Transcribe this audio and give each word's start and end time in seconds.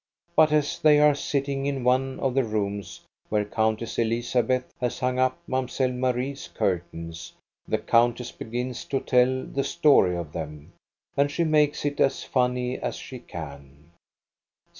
But 0.35 0.51
as 0.51 0.79
they 0.79 0.99
are 0.99 1.13
sitting 1.13 1.67
in 1.67 1.83
one 1.83 2.19
of 2.21 2.33
the 2.33 2.43
rooms 2.43 3.01
where 3.29 3.45
Countess 3.45 3.99
Elizabeth 3.99 4.73
has 4.79 4.97
hung 4.99 5.19
up 5.19 5.37
Mamselle 5.45 5.91
Marie's 5.93 6.47
curtains, 6.47 7.33
the 7.67 7.77
countess 7.77 8.31
begins 8.31 8.83
to 8.85 8.99
tell 8.99 9.43
the 9.45 9.63
story 9.63 10.17
of 10.17 10.33
them. 10.33 10.73
And 11.15 11.29
she 11.29 11.43
makes 11.43 11.85
it 11.85 11.99
as 11.99 12.23
funny 12.23 12.79
as 12.79 12.95
she 12.95 13.19
can. 13.19 13.91